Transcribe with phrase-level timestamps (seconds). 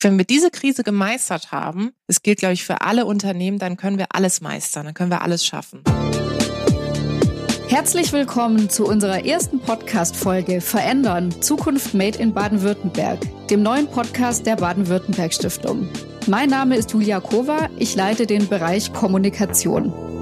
[0.00, 3.96] Wenn wir diese Krise gemeistert haben, das gilt, glaube ich, für alle Unternehmen, dann können
[3.96, 5.82] wir alles meistern, dann können wir alles schaffen.
[7.68, 14.56] Herzlich willkommen zu unserer ersten Podcast-Folge Verändern Zukunft Made in Baden-Württemberg, dem neuen Podcast der
[14.56, 15.88] Baden-Württemberg Stiftung.
[16.26, 20.15] Mein Name ist Julia Kova, ich leite den Bereich Kommunikation.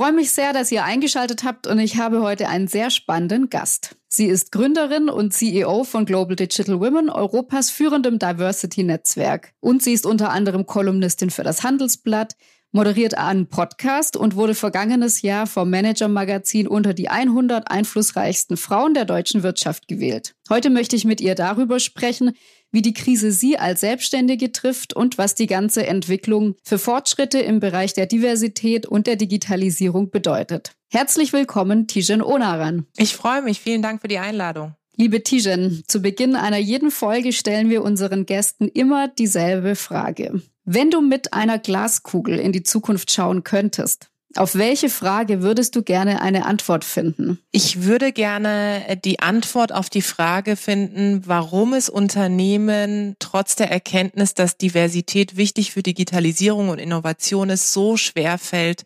[0.00, 3.96] Freue mich sehr, dass ihr eingeschaltet habt und ich habe heute einen sehr spannenden Gast.
[4.08, 9.52] Sie ist Gründerin und CEO von Global Digital Women, Europas führendem Diversity-Netzwerk.
[9.60, 12.34] Und sie ist unter anderem Kolumnistin für das Handelsblatt,
[12.72, 18.94] moderiert einen Podcast und wurde vergangenes Jahr vom Manager Magazin unter die 100 einflussreichsten Frauen
[18.94, 20.34] der deutschen Wirtschaft gewählt.
[20.48, 22.32] Heute möchte ich mit ihr darüber sprechen,
[22.72, 27.60] wie die Krise sie als Selbstständige trifft und was die ganze Entwicklung für Fortschritte im
[27.60, 30.72] Bereich der Diversität und der Digitalisierung bedeutet.
[30.90, 32.86] Herzlich willkommen, Tijen Onaran.
[32.96, 33.60] Ich freue mich.
[33.60, 34.74] Vielen Dank für die Einladung.
[34.96, 40.42] Liebe Tijen, zu Beginn einer jeden Folge stellen wir unseren Gästen immer dieselbe Frage.
[40.64, 45.82] Wenn du mit einer Glaskugel in die Zukunft schauen könntest, auf welche Frage würdest du
[45.82, 47.40] gerne eine Antwort finden?
[47.50, 53.70] Ich würde gerne äh, die Antwort auf die Frage finden, warum es Unternehmen trotz der
[53.70, 58.84] Erkenntnis, dass Diversität wichtig für Digitalisierung und Innovation ist, so schwer fällt,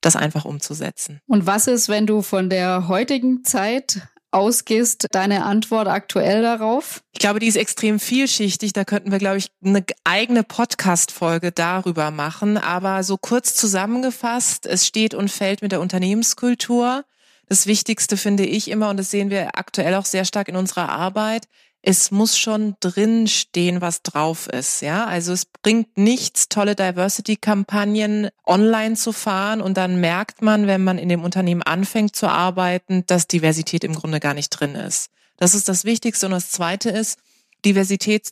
[0.00, 1.20] das einfach umzusetzen.
[1.26, 7.02] Und was ist, wenn du von der heutigen Zeit ausgehst, deine Antwort aktuell darauf?
[7.12, 8.72] Ich glaube, die ist extrem vielschichtig.
[8.72, 12.58] Da könnten wir, glaube ich, eine eigene Podcast-Folge darüber machen.
[12.58, 17.04] Aber so kurz zusammengefasst, es steht und fällt mit der Unternehmenskultur.
[17.48, 20.88] Das Wichtigste finde ich immer, und das sehen wir aktuell auch sehr stark in unserer
[20.88, 21.46] Arbeit,
[21.88, 24.82] es muss schon drin stehen, was drauf ist.
[24.82, 30.82] Ja, also es bringt nichts, tolle Diversity-Kampagnen online zu fahren und dann merkt man, wenn
[30.82, 35.10] man in dem Unternehmen anfängt zu arbeiten, dass Diversität im Grunde gar nicht drin ist.
[35.36, 36.26] Das ist das Wichtigste.
[36.26, 37.20] Und das Zweite ist,
[37.64, 38.30] Diversität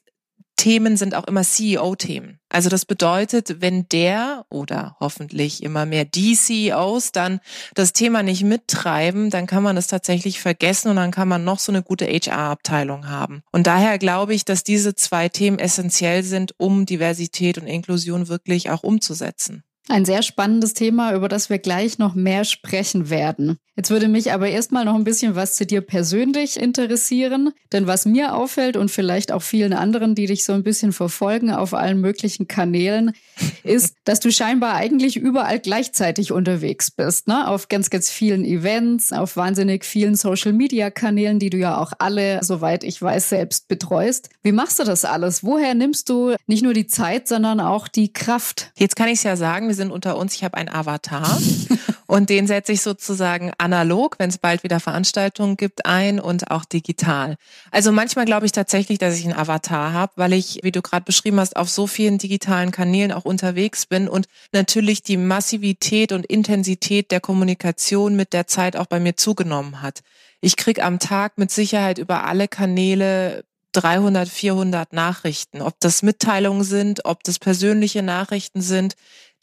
[0.57, 2.39] Themen sind auch immer CEO-Themen.
[2.49, 7.41] Also das bedeutet, wenn der oder hoffentlich immer mehr die CEOs dann
[7.75, 11.59] das Thema nicht mittreiben, dann kann man es tatsächlich vergessen und dann kann man noch
[11.59, 13.43] so eine gute HR-Abteilung haben.
[13.51, 18.71] Und daher glaube ich, dass diese zwei Themen essentiell sind, um Diversität und Inklusion wirklich
[18.71, 19.65] auch umzusetzen.
[19.89, 23.59] Ein sehr spannendes Thema, über das wir gleich noch mehr sprechen werden.
[23.77, 27.51] Jetzt würde mich aber erstmal noch ein bisschen was zu dir persönlich interessieren.
[27.73, 31.51] Denn was mir auffällt und vielleicht auch vielen anderen, die dich so ein bisschen verfolgen
[31.51, 33.13] auf allen möglichen Kanälen,
[33.65, 37.27] ist, dass du scheinbar eigentlich überall gleichzeitig unterwegs bist.
[37.27, 37.49] Ne?
[37.49, 42.85] Auf ganz, ganz vielen Events, auf wahnsinnig vielen Social-Media-Kanälen, die du ja auch alle, soweit
[42.85, 44.31] ich weiß, selbst betreust.
[44.45, 45.43] Wie machst du das alles?
[45.43, 48.71] Woher nimmst du nicht nur die Zeit, sondern auch die Kraft?
[48.79, 51.37] Jetzt kann ich es ja sagen, wir sind unter uns, ich habe einen Avatar
[52.07, 56.65] und den setze ich sozusagen analog, wenn es bald wieder Veranstaltungen gibt, ein und auch
[56.65, 57.35] digital.
[57.73, 61.05] Also manchmal glaube ich tatsächlich, dass ich einen Avatar habe, weil ich, wie du gerade
[61.05, 66.25] beschrieben hast, auf so vielen digitalen Kanälen auch unterwegs bin und natürlich die Massivität und
[66.25, 70.03] Intensität der Kommunikation mit der Zeit auch bei mir zugenommen hat.
[70.41, 76.63] Ich krieg am Tag mit Sicherheit über alle Kanäle 300, 400 Nachrichten, ob das Mitteilungen
[76.63, 78.95] sind, ob das persönliche Nachrichten sind,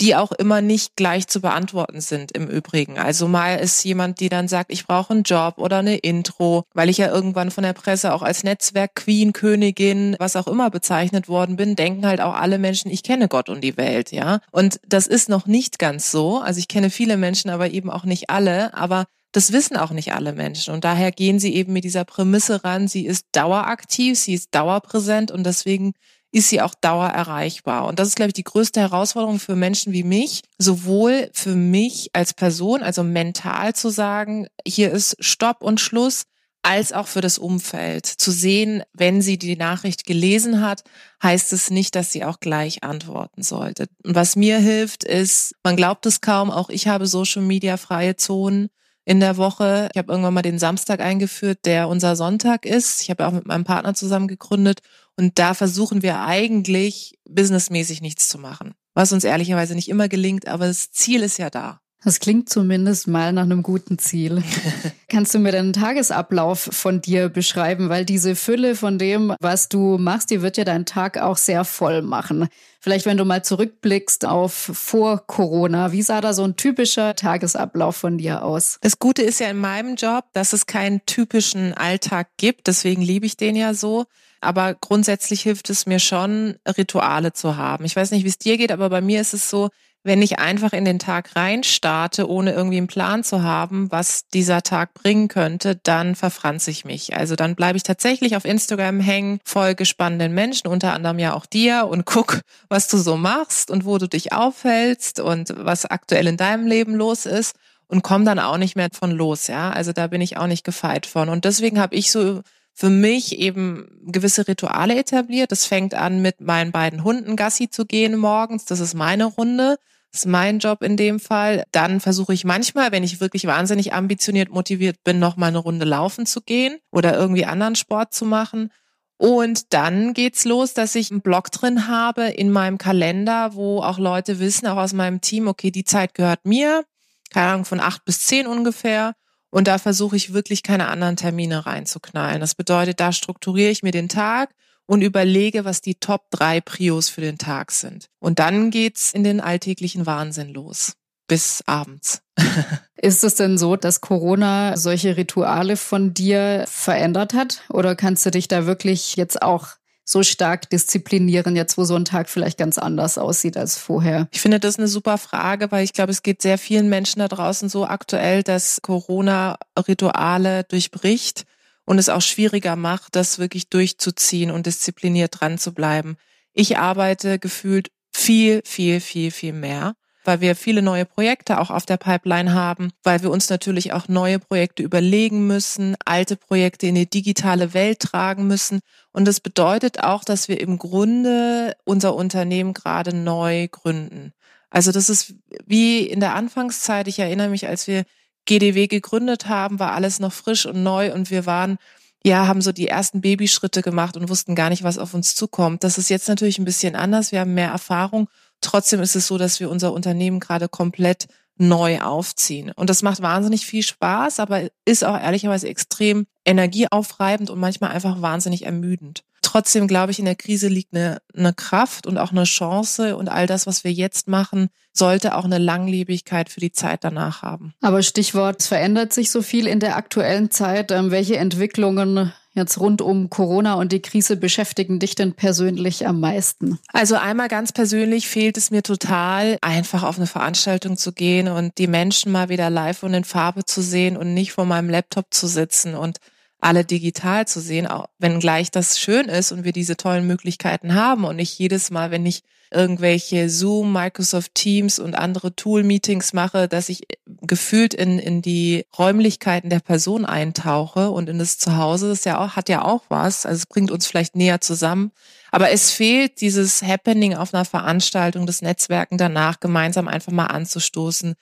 [0.01, 2.97] die auch immer nicht gleich zu beantworten sind im Übrigen.
[2.97, 6.89] Also mal ist jemand, die dann sagt, ich brauche einen Job oder eine Intro, weil
[6.89, 11.29] ich ja irgendwann von der Presse auch als Netzwerk Queen, Königin, was auch immer bezeichnet
[11.29, 14.39] worden bin, denken halt auch alle Menschen, ich kenne Gott und die Welt, ja.
[14.51, 16.39] Und das ist noch nicht ganz so.
[16.39, 18.73] Also ich kenne viele Menschen, aber eben auch nicht alle.
[18.73, 20.73] Aber das wissen auch nicht alle Menschen.
[20.73, 25.31] Und daher gehen sie eben mit dieser Prämisse ran, sie ist daueraktiv, sie ist dauerpräsent
[25.31, 25.93] und deswegen
[26.31, 27.85] ist sie auch dauererreichbar.
[27.85, 32.09] Und das ist, glaube ich, die größte Herausforderung für Menschen wie mich, sowohl für mich
[32.13, 36.23] als Person, also mental zu sagen, hier ist Stopp und Schluss,
[36.63, 38.05] als auch für das Umfeld.
[38.05, 40.83] Zu sehen, wenn sie die Nachricht gelesen hat,
[41.23, 43.87] heißt es nicht, dass sie auch gleich antworten sollte.
[44.03, 48.15] Und was mir hilft, ist, man glaubt es kaum, auch ich habe Social Media freie
[48.15, 48.69] Zonen
[49.05, 49.89] in der Woche.
[49.91, 53.01] Ich habe irgendwann mal den Samstag eingeführt, der unser Sonntag ist.
[53.01, 54.81] Ich habe auch mit meinem Partner zusammen gegründet
[55.21, 58.73] und da versuchen wir eigentlich businessmäßig nichts zu machen.
[58.95, 61.79] Was uns ehrlicherweise nicht immer gelingt, aber das Ziel ist ja da.
[62.03, 64.41] Das klingt zumindest mal nach einem guten Ziel.
[65.07, 67.89] Kannst du mir den Tagesablauf von dir beschreiben?
[67.89, 71.63] Weil diese Fülle von dem, was du machst, die wird ja deinen Tag auch sehr
[71.63, 72.47] voll machen.
[72.79, 77.95] Vielleicht, wenn du mal zurückblickst auf vor Corona, wie sah da so ein typischer Tagesablauf
[77.95, 78.79] von dir aus?
[78.81, 82.65] Das Gute ist ja in meinem Job, dass es keinen typischen Alltag gibt.
[82.65, 84.05] Deswegen liebe ich den ja so.
[84.41, 87.85] Aber grundsätzlich hilft es mir schon, Rituale zu haben.
[87.85, 89.69] Ich weiß nicht, wie es dir geht, aber bei mir ist es so,
[90.03, 94.63] wenn ich einfach in den Tag reinstarte, ohne irgendwie einen Plan zu haben, was dieser
[94.63, 97.15] Tag bringen könnte, dann verfranze ich mich.
[97.15, 101.45] Also dann bleibe ich tatsächlich auf Instagram hängen, folge spannenden Menschen, unter anderem ja auch
[101.45, 106.25] dir und guck, was du so machst und wo du dich aufhältst und was aktuell
[106.25, 107.55] in deinem Leben los ist
[107.87, 109.69] und komme dann auch nicht mehr von los, ja.
[109.69, 111.29] Also da bin ich auch nicht gefeit von.
[111.29, 112.41] Und deswegen habe ich so
[112.81, 115.51] für mich eben gewisse Rituale etabliert.
[115.51, 118.65] Das fängt an mit meinen beiden Hunden Gassi zu gehen morgens.
[118.65, 119.77] Das ist meine Runde.
[120.11, 121.63] Das ist mein Job in dem Fall.
[121.71, 125.85] Dann versuche ich manchmal, wenn ich wirklich wahnsinnig ambitioniert motiviert bin, noch mal eine Runde
[125.85, 128.71] laufen zu gehen oder irgendwie anderen Sport zu machen.
[129.15, 133.99] Und dann geht's los, dass ich einen Blog drin habe in meinem Kalender, wo auch
[133.99, 136.83] Leute wissen, auch aus meinem Team, okay, die Zeit gehört mir.
[137.29, 139.13] Keine Ahnung, von acht bis zehn ungefähr.
[139.51, 142.39] Und da versuche ich wirklich keine anderen Termine reinzuknallen.
[142.39, 144.49] Das bedeutet, da strukturiere ich mir den Tag
[144.85, 148.09] und überlege, was die Top drei Prios für den Tag sind.
[148.19, 150.93] Und dann geht's in den alltäglichen Wahnsinn los.
[151.27, 152.21] Bis abends.
[153.01, 157.61] Ist es denn so, dass Corona solche Rituale von dir verändert hat?
[157.69, 159.67] Oder kannst du dich da wirklich jetzt auch
[160.03, 164.27] so stark disziplinieren, jetzt wo so ein Tag vielleicht ganz anders aussieht als vorher?
[164.31, 167.27] Ich finde das eine super Frage, weil ich glaube, es geht sehr vielen Menschen da
[167.27, 171.45] draußen so aktuell, dass Corona Rituale durchbricht
[171.85, 176.17] und es auch schwieriger macht, das wirklich durchzuziehen und diszipliniert dran zu bleiben.
[176.53, 179.93] Ich arbeite gefühlt viel, viel, viel, viel mehr
[180.23, 184.07] weil wir viele neue Projekte auch auf der Pipeline haben, weil wir uns natürlich auch
[184.07, 188.81] neue Projekte überlegen müssen, alte Projekte in die digitale Welt tragen müssen.
[189.11, 194.33] Und das bedeutet auch, dass wir im Grunde unser Unternehmen gerade neu gründen.
[194.69, 195.33] Also das ist
[195.65, 197.07] wie in der Anfangszeit.
[197.07, 198.03] Ich erinnere mich, als wir
[198.45, 201.77] GDW gegründet haben, war alles noch frisch und neu und wir waren
[202.23, 205.83] ja, haben so die ersten Babyschritte gemacht und wussten gar nicht, was auf uns zukommt.
[205.83, 207.31] Das ist jetzt natürlich ein bisschen anders.
[207.31, 208.29] Wir haben mehr Erfahrung
[208.61, 211.27] Trotzdem ist es so, dass wir unser Unternehmen gerade komplett
[211.57, 212.71] neu aufziehen.
[212.75, 218.21] Und das macht wahnsinnig viel Spaß, aber ist auch ehrlicherweise extrem energieaufreibend und manchmal einfach
[218.21, 219.23] wahnsinnig ermüdend.
[219.41, 223.27] Trotzdem glaube ich, in der Krise liegt eine, eine Kraft und auch eine Chance und
[223.27, 227.73] all das, was wir jetzt machen, sollte auch eine Langlebigkeit für die Zeit danach haben.
[227.81, 230.91] Aber Stichwort, es verändert sich so viel in der aktuellen Zeit.
[230.91, 236.19] Ähm, welche Entwicklungen jetzt rund um Corona und die Krise beschäftigen dich denn persönlich am
[236.19, 236.79] meisten?
[236.91, 241.77] Also einmal ganz persönlich fehlt es mir total, einfach auf eine Veranstaltung zu gehen und
[241.77, 245.33] die Menschen mal wieder live und in Farbe zu sehen und nicht vor meinem Laptop
[245.33, 246.17] zu sitzen und
[246.59, 250.93] alle digital zu sehen, auch wenn gleich das schön ist und wir diese tollen Möglichkeiten
[250.93, 256.67] haben und nicht jedes Mal, wenn ich irgendwelche Zoom, Microsoft Teams und andere Tool-Meetings mache,
[256.67, 257.03] dass ich
[257.41, 262.09] gefühlt in, in die Räumlichkeiten der Person eintauche und in das Zuhause.
[262.09, 263.45] Das ja auch, hat ja auch was.
[263.45, 265.11] Also es bringt uns vielleicht näher zusammen.
[265.51, 271.35] Aber es fehlt dieses Happening auf einer Veranstaltung, das Netzwerken danach gemeinsam einfach mal anzustoßen,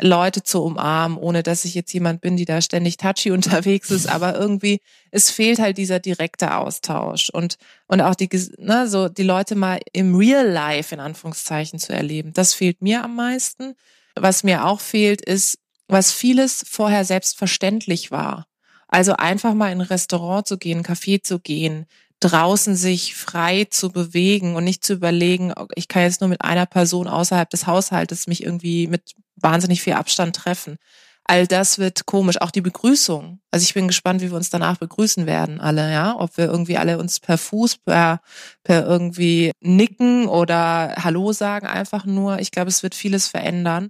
[0.00, 4.08] Leute zu umarmen, ohne dass ich jetzt jemand bin, die da ständig touchy unterwegs ist,
[4.08, 4.80] aber irgendwie,
[5.10, 7.56] es fehlt halt dieser direkte Austausch und,
[7.86, 12.32] und auch die, ne, so die Leute mal im Real Life in Anführungszeichen zu erleben.
[12.32, 13.74] Das fehlt mir am meisten.
[14.16, 15.58] Was mir auch fehlt, ist,
[15.88, 18.46] was vieles vorher selbstverständlich war.
[18.88, 21.86] Also einfach mal in ein Restaurant zu gehen, Café zu gehen,
[22.20, 26.66] draußen sich frei zu bewegen und nicht zu überlegen, ich kann jetzt nur mit einer
[26.66, 29.14] Person außerhalb des Haushaltes mich irgendwie mit
[29.44, 30.78] wahnsinnig viel Abstand treffen.
[31.26, 32.40] All das wird komisch.
[32.40, 33.40] Auch die Begrüßung.
[33.50, 36.16] Also ich bin gespannt, wie wir uns danach begrüßen werden, alle, ja.
[36.18, 38.20] Ob wir irgendwie alle uns per Fuß, per,
[38.62, 42.40] per irgendwie nicken oder Hallo sagen einfach nur.
[42.40, 43.88] Ich glaube, es wird vieles verändern.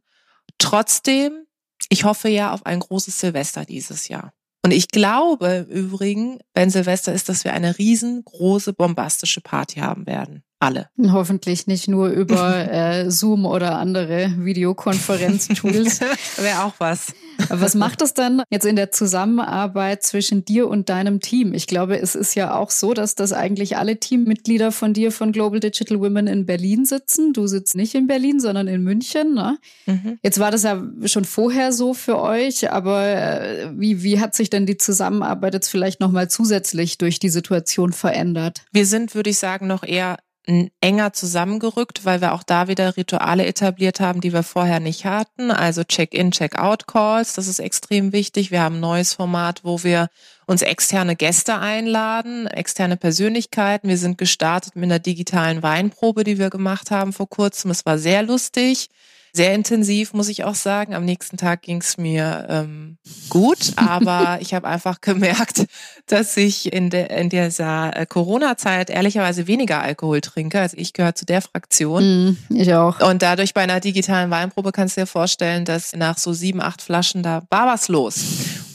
[0.58, 1.46] Trotzdem,
[1.88, 4.32] ich hoffe ja auf ein großes Silvester dieses Jahr.
[4.62, 10.44] Und ich glaube übrigens, wenn Silvester ist, dass wir eine riesengroße bombastische Party haben werden
[10.64, 10.88] alle.
[11.12, 16.00] Hoffentlich nicht nur über äh, Zoom oder andere Videokonferenztools.
[16.38, 17.12] Wäre auch was.
[17.48, 21.52] Was macht das dann jetzt in der Zusammenarbeit zwischen dir und deinem Team?
[21.52, 25.32] Ich glaube, es ist ja auch so, dass das eigentlich alle Teammitglieder von dir von
[25.32, 27.32] Global Digital Women in Berlin sitzen.
[27.32, 29.34] Du sitzt nicht in Berlin, sondern in München.
[29.34, 29.58] Ne?
[29.86, 30.18] Mhm.
[30.22, 34.48] Jetzt war das ja schon vorher so für euch, aber äh, wie, wie hat sich
[34.48, 38.62] denn die Zusammenarbeit jetzt vielleicht nochmal zusätzlich durch die Situation verändert?
[38.72, 40.16] Wir sind, würde ich sagen, noch eher
[40.46, 45.50] enger zusammengerückt, weil wir auch da wieder Rituale etabliert haben, die wir vorher nicht hatten.
[45.50, 48.50] Also Check-in, Check-out-Calls, das ist extrem wichtig.
[48.50, 50.08] Wir haben ein neues Format, wo wir
[50.46, 53.88] uns externe Gäste einladen, externe Persönlichkeiten.
[53.88, 57.70] Wir sind gestartet mit einer digitalen Weinprobe, die wir gemacht haben vor kurzem.
[57.70, 58.90] Es war sehr lustig.
[59.36, 60.94] Sehr intensiv, muss ich auch sagen.
[60.94, 62.98] Am nächsten Tag ging es mir ähm,
[63.28, 65.66] gut, aber ich habe einfach gemerkt,
[66.06, 70.60] dass ich in, der in dieser äh, Corona-Zeit ehrlicherweise weniger Alkohol trinke.
[70.60, 72.28] Also ich gehöre zu der Fraktion.
[72.28, 73.00] Mm, ich auch.
[73.00, 76.80] Und dadurch bei einer digitalen Weinprobe kannst du dir vorstellen, dass nach so sieben, acht
[76.80, 78.24] Flaschen da war was los.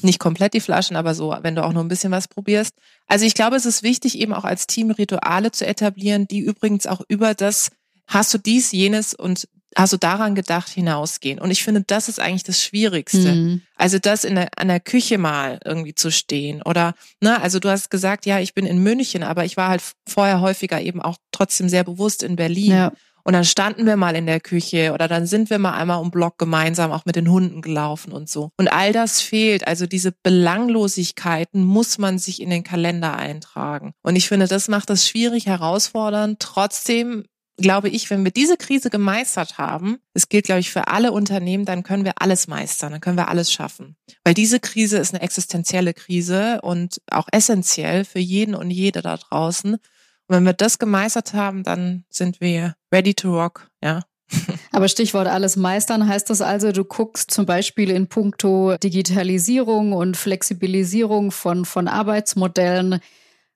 [0.01, 2.73] Nicht komplett die Flaschen, aber so, wenn du auch nur ein bisschen was probierst.
[3.07, 6.85] Also ich glaube, es ist wichtig, eben auch als Team Rituale zu etablieren, die übrigens
[6.85, 7.71] auch über das
[8.07, 11.39] hast du dies, jenes und hast du daran gedacht hinausgehen.
[11.39, 13.33] Und ich finde, das ist eigentlich das Schwierigste.
[13.33, 13.61] Mhm.
[13.75, 16.61] Also das in der, an der Küche mal irgendwie zu stehen.
[16.63, 19.83] Oder, ne, also du hast gesagt, ja, ich bin in München, aber ich war halt
[20.07, 22.71] vorher häufiger eben auch trotzdem sehr bewusst in Berlin.
[22.71, 22.91] Ja.
[23.23, 26.09] Und dann standen wir mal in der Küche oder dann sind wir mal einmal um
[26.09, 28.49] Block gemeinsam auch mit den Hunden gelaufen und so.
[28.57, 29.67] Und all das fehlt.
[29.67, 33.93] Also diese Belanglosigkeiten muss man sich in den Kalender eintragen.
[34.01, 36.39] Und ich finde, das macht das schwierig, herausfordernd.
[36.39, 37.25] Trotzdem
[37.59, 41.65] glaube ich, wenn wir diese Krise gemeistert haben, es gilt, glaube ich, für alle Unternehmen,
[41.65, 43.95] dann können wir alles meistern, dann können wir alles schaffen.
[44.23, 49.17] Weil diese Krise ist eine existenzielle Krise und auch essentiell für jeden und jede da
[49.17, 49.73] draußen.
[49.73, 54.03] Und wenn wir das gemeistert haben, dann sind wir ready to rock, ja.
[54.71, 60.17] Aber Stichwort alles meistern heißt das also, du guckst zum Beispiel in puncto Digitalisierung und
[60.17, 62.99] Flexibilisierung von, von Arbeitsmodellen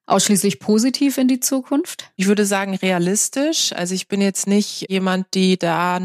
[0.05, 2.11] ausschließlich positiv in die Zukunft?
[2.15, 3.73] Ich würde sagen realistisch.
[3.73, 5.99] Also ich bin jetzt nicht jemand, die da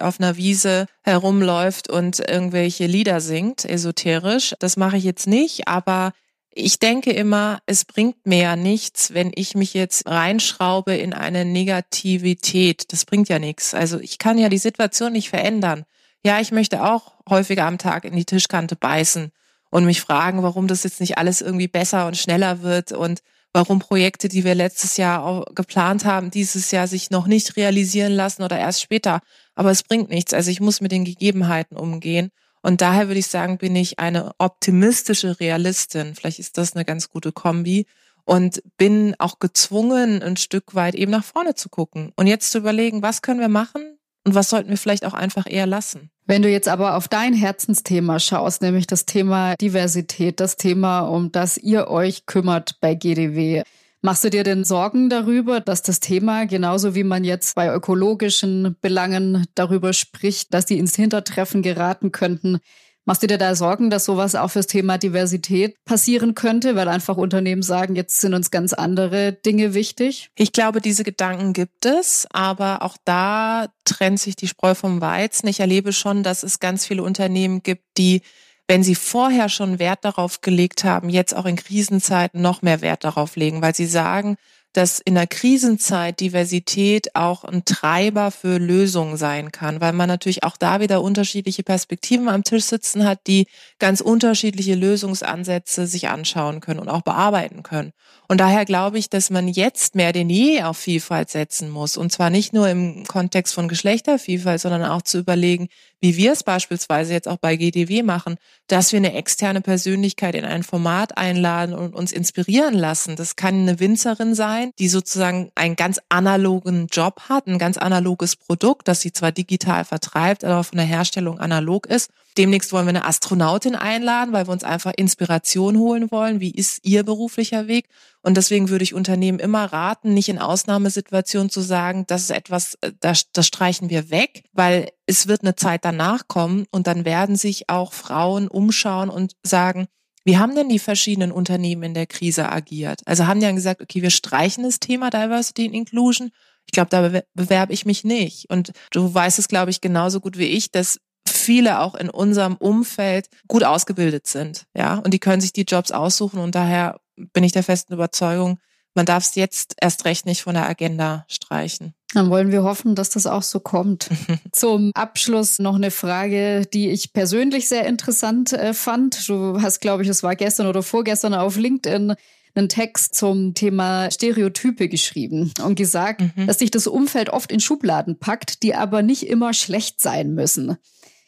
[0.00, 4.54] auf einer Wiese herumläuft und irgendwelche Lieder singt, esoterisch.
[4.58, 6.12] Das mache ich jetzt nicht, aber
[6.56, 11.44] ich denke immer, es bringt mir ja nichts, wenn ich mich jetzt reinschraube in eine
[11.44, 12.92] Negativität.
[12.92, 13.74] Das bringt ja nichts.
[13.74, 15.84] Also ich kann ja die Situation nicht verändern.
[16.24, 19.32] Ja, ich möchte auch häufiger am Tag in die Tischkante beißen
[19.74, 23.80] und mich fragen, warum das jetzt nicht alles irgendwie besser und schneller wird und warum
[23.80, 28.56] Projekte, die wir letztes Jahr geplant haben, dieses Jahr sich noch nicht realisieren lassen oder
[28.56, 29.20] erst später.
[29.56, 30.32] Aber es bringt nichts.
[30.32, 32.30] Also ich muss mit den Gegebenheiten umgehen.
[32.62, 36.14] Und daher würde ich sagen, bin ich eine optimistische Realistin.
[36.14, 37.86] Vielleicht ist das eine ganz gute Kombi.
[38.24, 42.58] Und bin auch gezwungen, ein Stück weit eben nach vorne zu gucken und jetzt zu
[42.58, 43.93] überlegen, was können wir machen
[44.24, 46.10] und was sollten wir vielleicht auch einfach eher lassen.
[46.26, 51.30] Wenn du jetzt aber auf dein Herzensthema schaust, nämlich das Thema Diversität, das Thema, um
[51.30, 53.62] das ihr euch kümmert bei GDW,
[54.00, 58.76] machst du dir denn Sorgen darüber, dass das Thema, genauso wie man jetzt bei ökologischen
[58.80, 62.58] Belangen darüber spricht, dass die ins Hintertreffen geraten könnten,
[63.06, 67.18] Machst du dir da Sorgen, dass sowas auch fürs Thema Diversität passieren könnte, weil einfach
[67.18, 70.30] Unternehmen sagen, jetzt sind uns ganz andere Dinge wichtig?
[70.36, 75.48] Ich glaube, diese Gedanken gibt es, aber auch da trennt sich die Spreu vom Weizen.
[75.48, 78.22] Ich erlebe schon, dass es ganz viele Unternehmen gibt, die
[78.66, 83.04] wenn sie vorher schon Wert darauf gelegt haben, jetzt auch in Krisenzeiten noch mehr Wert
[83.04, 84.36] darauf legen, weil sie sagen,
[84.74, 90.42] dass in der Krisenzeit Diversität auch ein Treiber für Lösungen sein kann, weil man natürlich
[90.42, 93.46] auch da wieder unterschiedliche Perspektiven am Tisch sitzen hat, die
[93.78, 97.92] ganz unterschiedliche Lösungsansätze sich anschauen können und auch bearbeiten können.
[98.26, 101.96] Und daher glaube ich, dass man jetzt mehr denn je auf Vielfalt setzen muss.
[101.96, 105.68] Und zwar nicht nur im Kontext von Geschlechtervielfalt, sondern auch zu überlegen,
[106.04, 110.44] wie wir es beispielsweise jetzt auch bei GDW machen, dass wir eine externe Persönlichkeit in
[110.44, 113.16] ein Format einladen und uns inspirieren lassen.
[113.16, 118.36] Das kann eine Winzerin sein, die sozusagen einen ganz analogen Job hat, ein ganz analoges
[118.36, 122.10] Produkt, das sie zwar digital vertreibt, aber von der Herstellung analog ist.
[122.36, 126.38] Demnächst wollen wir eine Astronautin einladen, weil wir uns einfach Inspiration holen wollen.
[126.38, 127.86] Wie ist ihr beruflicher Weg?
[128.24, 132.78] Und deswegen würde ich Unternehmen immer raten, nicht in Ausnahmesituationen zu sagen, das ist etwas,
[132.80, 137.04] äh, das, das streichen wir weg, weil es wird eine Zeit danach kommen und dann
[137.04, 139.88] werden sich auch Frauen umschauen und sagen,
[140.24, 143.02] wie haben denn die verschiedenen Unternehmen in der Krise agiert?
[143.04, 146.30] Also haben die dann gesagt, okay, wir streichen das Thema Diversity and Inclusion.
[146.64, 148.48] Ich glaube, da bewerbe ich mich nicht.
[148.48, 152.56] Und du weißt es, glaube ich, genauso gut wie ich, dass viele auch in unserem
[152.56, 157.44] Umfeld gut ausgebildet sind, ja, und die können sich die Jobs aussuchen und daher bin
[157.44, 158.58] ich der festen Überzeugung,
[158.94, 161.94] man darf es jetzt erst recht nicht von der Agenda streichen.
[162.12, 164.08] Dann wollen wir hoffen, dass das auch so kommt.
[164.52, 169.28] Zum Abschluss noch eine Frage, die ich persönlich sehr interessant äh, fand.
[169.28, 172.14] Du hast, glaube ich, es war gestern oder vorgestern auf LinkedIn
[172.54, 176.46] einen Text zum Thema Stereotype geschrieben und gesagt, mhm.
[176.46, 180.76] dass sich das Umfeld oft in Schubladen packt, die aber nicht immer schlecht sein müssen.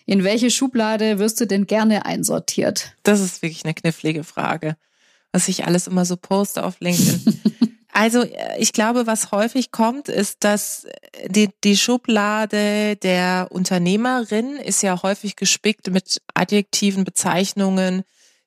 [0.04, 2.92] In welche Schublade wirst du denn gerne einsortiert?
[3.02, 4.76] Das ist wirklich eine knifflige Frage,
[5.36, 7.42] was ich alles immer so poste auf LinkedIn.
[7.92, 8.24] also
[8.58, 10.86] ich glaube, was häufig kommt, ist, dass
[11.28, 18.04] die, die Schublade der Unternehmerin ist ja häufig gespickt mit adjektiven Bezeichnungen,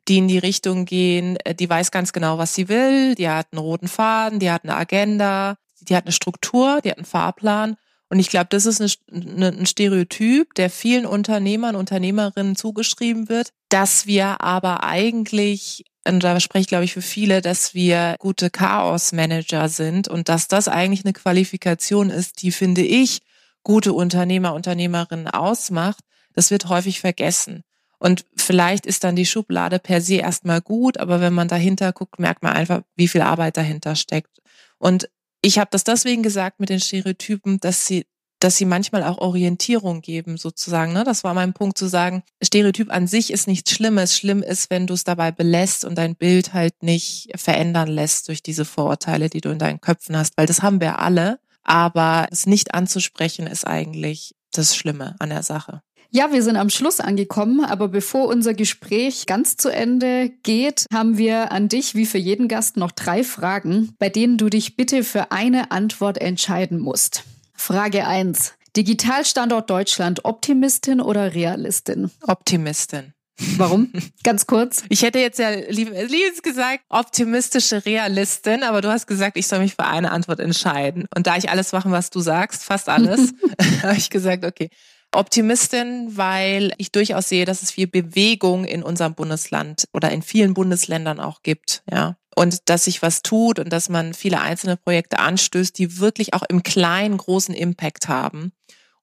[0.08, 3.60] die in die Richtung gehen, die weiß ganz genau, was sie will, die hat einen
[3.60, 7.75] roten Faden, die hat eine Agenda, die hat eine Struktur, die hat einen Fahrplan
[8.10, 8.81] Und ich glaube, das ist
[9.12, 15.86] eine, ein Stereotyp, der vielen Unternehmern, Unternehmerinnen zugeschrieben wird, dass wir aber eigentlich
[16.16, 20.48] und da spreche ich, glaube ich, für viele, dass wir gute Chaos-Manager sind und dass
[20.48, 23.20] das eigentlich eine Qualifikation ist, die, finde ich,
[23.63, 26.04] gute Unternehmer, Unternehmerinnen ausmacht.
[26.34, 27.63] Das wird häufig vergessen.
[28.00, 32.18] Und vielleicht ist dann die Schublade per se erstmal gut, aber wenn man dahinter guckt,
[32.18, 34.39] merkt man einfach, wie viel Arbeit dahinter steckt.
[34.78, 35.10] Und
[35.42, 38.06] ich habe das deswegen gesagt mit den Stereotypen, dass sie
[38.39, 40.93] dass sie manchmal auch Orientierung geben, sozusagen.
[40.93, 41.03] Ne?
[41.03, 44.15] Das war mein Punkt zu sagen, Stereotyp an sich ist nichts Schlimmes.
[44.15, 48.41] Schlimm ist, wenn du es dabei belässt und dein Bild halt nicht verändern lässt durch
[48.41, 51.39] diese Vorurteile, die du in deinen Köpfen hast, weil das haben wir alle.
[51.63, 55.81] Aber es nicht anzusprechen ist eigentlich das Schlimme an der Sache.
[56.12, 61.19] Ja, wir sind am Schluss angekommen, aber bevor unser Gespräch ganz zu Ende geht, haben
[61.19, 65.03] wir an dich wie für jeden Gast noch drei Fragen, bei denen du dich bitte
[65.03, 67.25] für eine Antwort entscheiden musst.
[67.60, 72.10] Frage eins: Digitalstandort Deutschland, Optimistin oder Realistin?
[72.22, 73.13] Optimistin.
[73.58, 73.92] Warum?
[74.24, 74.84] Ganz kurz.
[74.88, 79.75] Ich hätte jetzt ja liebes gesagt, optimistische Realistin, aber du hast gesagt, ich soll mich
[79.75, 81.06] für eine Antwort entscheiden.
[81.13, 83.34] Und da ich alles machen, was du sagst, fast alles,
[83.84, 84.70] habe ich gesagt, okay,
[85.12, 90.54] Optimistin, weil ich durchaus sehe, dass es viel Bewegung in unserem Bundesland oder in vielen
[90.54, 92.16] Bundesländern auch gibt, ja.
[92.39, 96.43] Und dass sich was tut und dass man viele einzelne Projekte anstößt, die wirklich auch
[96.48, 98.53] im kleinen großen Impact haben.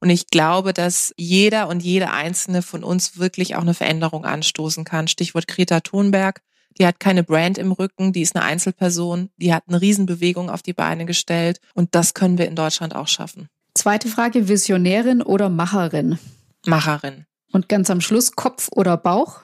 [0.00, 4.84] Und ich glaube, dass jeder und jede einzelne von uns wirklich auch eine Veränderung anstoßen
[4.84, 5.06] kann.
[5.06, 6.40] Stichwort Greta Thunberg.
[6.78, 10.62] Die hat keine Brand im Rücken, die ist eine Einzelperson, die hat eine Riesenbewegung auf
[10.62, 11.60] die Beine gestellt.
[11.74, 13.50] Und das können wir in Deutschland auch schaffen.
[13.74, 16.18] Zweite Frage, Visionärin oder Macherin?
[16.64, 17.26] Macherin.
[17.52, 19.42] Und ganz am Schluss, Kopf oder Bauch?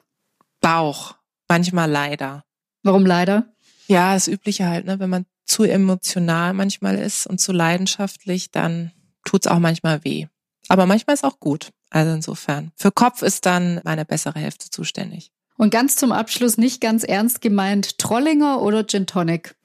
[0.63, 1.15] Bauch.
[1.47, 2.43] Manchmal leider.
[2.83, 3.53] Warum leider?
[3.93, 4.99] Ja, das Übliche halt, ne?
[5.01, 8.91] Wenn man zu emotional manchmal ist und zu leidenschaftlich, dann
[9.23, 10.29] tut's auch manchmal weh.
[10.69, 11.73] Aber manchmal ist auch gut.
[11.91, 12.73] Also insofern.
[12.75, 15.31] Für Kopf ist dann meine bessere Hälfte zuständig.
[15.59, 19.57] Und ganz zum Abschluss nicht ganz ernst gemeint, Trollinger oder Gin Tonic?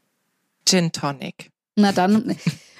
[0.67, 1.50] Gin Tonic.
[1.77, 2.36] Na dann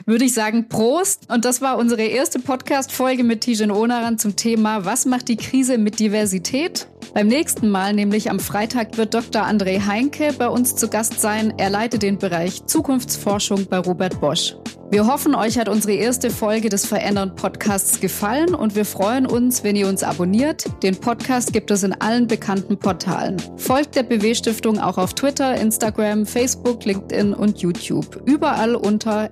[0.06, 1.30] würde ich sagen Prost.
[1.30, 5.78] Und das war unsere erste Podcast-Folge mit Tijen Onaran zum Thema Was macht die Krise
[5.78, 6.88] mit Diversität?
[7.14, 9.44] Beim nächsten Mal, nämlich am Freitag, wird Dr.
[9.44, 11.54] André Heinke bei uns zu Gast sein.
[11.58, 14.56] Er leitet den Bereich Zukunftsforschung bei Robert Bosch.
[14.90, 19.66] Wir hoffen, euch hat unsere erste Folge des Verändern Podcasts gefallen und wir freuen uns,
[19.66, 20.64] wenn ihr uns abonniert.
[20.82, 23.36] Den Podcast gibt es in allen bekannten Portalen.
[23.58, 28.22] Folgt der BW Stiftung auch auf Twitter, Instagram, Facebook, LinkedIn und YouTube.
[28.24, 29.30] Überall unter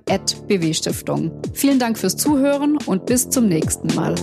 [0.58, 1.30] BW Stiftung.
[1.52, 4.14] Vielen Dank fürs Zuhören und bis zum nächsten Mal.